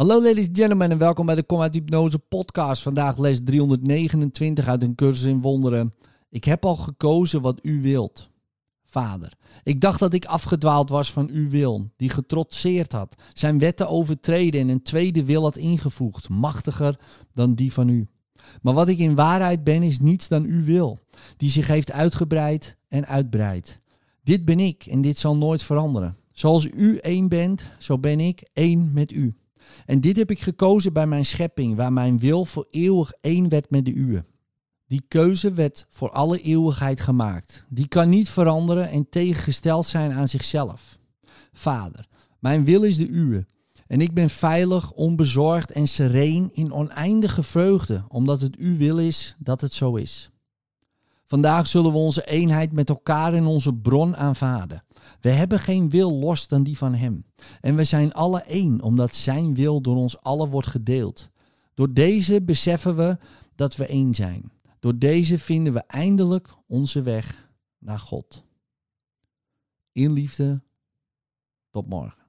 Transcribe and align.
Hallo 0.00 0.22
ladies 0.22 0.46
and 0.46 0.56
gentlemen 0.56 0.90
en 0.90 0.98
welkom 0.98 1.26
bij 1.26 1.34
de 1.34 1.42
Kom 1.42 1.60
uit 1.60 1.74
Hypnose 1.74 2.18
podcast. 2.18 2.82
Vandaag 2.82 3.18
les 3.18 3.40
329 3.44 4.68
uit 4.68 4.82
een 4.82 4.94
cursus 4.94 5.24
in 5.24 5.40
wonderen. 5.40 5.92
Ik 6.30 6.44
heb 6.44 6.64
al 6.64 6.76
gekozen 6.76 7.40
wat 7.40 7.58
u 7.62 7.82
wilt. 7.82 8.30
Vader, 8.84 9.32
ik 9.62 9.80
dacht 9.80 9.98
dat 9.98 10.12
ik 10.12 10.24
afgedwaald 10.24 10.88
was 10.88 11.12
van 11.12 11.28
uw 11.30 11.48
wil, 11.48 11.90
die 11.96 12.10
getrotseerd 12.10 12.92
had, 12.92 13.16
zijn 13.32 13.58
wetten 13.58 13.88
overtreden 13.88 14.60
en 14.60 14.68
een 14.68 14.82
tweede 14.82 15.24
wil 15.24 15.42
had 15.42 15.56
ingevoegd, 15.56 16.28
machtiger 16.28 16.98
dan 17.34 17.54
die 17.54 17.72
van 17.72 17.88
u. 17.88 18.08
Maar 18.62 18.74
wat 18.74 18.88
ik 18.88 18.98
in 18.98 19.14
waarheid 19.14 19.64
ben, 19.64 19.82
is 19.82 19.98
niets 19.98 20.28
dan 20.28 20.44
uw 20.44 20.64
wil, 20.64 20.98
die 21.36 21.50
zich 21.50 21.66
heeft 21.66 21.92
uitgebreid 21.92 22.76
en 22.88 23.06
uitbreidt. 23.06 23.80
Dit 24.22 24.44
ben 24.44 24.60
ik 24.60 24.86
en 24.86 25.00
dit 25.00 25.18
zal 25.18 25.36
nooit 25.36 25.62
veranderen. 25.62 26.16
Zoals 26.32 26.68
u 26.74 26.96
één 26.96 27.28
bent, 27.28 27.64
zo 27.78 27.98
ben 27.98 28.20
ik 28.20 28.48
één 28.52 28.90
met 28.92 29.12
u. 29.12 29.34
En 29.86 30.00
dit 30.00 30.16
heb 30.16 30.30
ik 30.30 30.40
gekozen 30.40 30.92
bij 30.92 31.06
mijn 31.06 31.24
schepping, 31.24 31.76
waar 31.76 31.92
mijn 31.92 32.18
wil 32.18 32.44
voor 32.44 32.66
eeuwig 32.70 33.12
één 33.20 33.48
werd 33.48 33.70
met 33.70 33.84
de 33.84 33.94
uwe. 33.94 34.24
Die 34.86 35.02
keuze 35.08 35.52
werd 35.52 35.86
voor 35.90 36.10
alle 36.10 36.40
eeuwigheid 36.40 37.00
gemaakt. 37.00 37.64
Die 37.68 37.88
kan 37.88 38.08
niet 38.08 38.28
veranderen 38.28 38.90
en 38.90 39.08
tegengesteld 39.08 39.86
zijn 39.86 40.12
aan 40.12 40.28
zichzelf. 40.28 40.98
Vader, 41.52 42.06
mijn 42.38 42.64
wil 42.64 42.82
is 42.82 42.96
de 42.96 43.08
uwe. 43.08 43.46
En 43.86 44.00
ik 44.00 44.14
ben 44.14 44.30
veilig, 44.30 44.92
onbezorgd 44.92 45.70
en 45.70 45.88
sereen 45.88 46.50
in 46.52 46.72
oneindige 46.72 47.42
vreugde, 47.42 48.04
omdat 48.08 48.40
het 48.40 48.56
uw 48.56 48.76
wil 48.76 48.98
is 48.98 49.36
dat 49.38 49.60
het 49.60 49.74
zo 49.74 49.94
is. 49.96 50.30
Vandaag 51.30 51.66
zullen 51.66 51.92
we 51.92 51.98
onze 51.98 52.26
eenheid 52.26 52.72
met 52.72 52.88
elkaar 52.88 53.34
in 53.34 53.46
onze 53.46 53.74
bron 53.74 54.16
aanvaarden. 54.16 54.84
We 55.20 55.28
hebben 55.28 55.58
geen 55.58 55.90
wil 55.90 56.18
los 56.18 56.46
dan 56.46 56.62
die 56.62 56.76
van 56.76 56.94
Hem. 56.94 57.24
En 57.60 57.76
we 57.76 57.84
zijn 57.84 58.12
alle 58.12 58.40
één, 58.40 58.80
omdat 58.80 59.14
Zijn 59.14 59.54
wil 59.54 59.80
door 59.80 59.96
ons 59.96 60.20
allen 60.22 60.48
wordt 60.48 60.68
gedeeld. 60.68 61.30
Door 61.74 61.92
deze 61.92 62.42
beseffen 62.42 62.96
we 62.96 63.18
dat 63.54 63.76
we 63.76 63.86
één 63.86 64.14
zijn. 64.14 64.52
Door 64.78 64.98
deze 64.98 65.38
vinden 65.38 65.72
we 65.72 65.80
eindelijk 65.80 66.48
onze 66.66 67.02
weg 67.02 67.50
naar 67.78 67.98
God. 67.98 68.44
In 69.92 70.12
liefde, 70.12 70.62
tot 71.70 71.88
morgen. 71.88 72.19